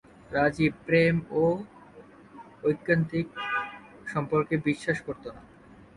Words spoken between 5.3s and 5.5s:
না।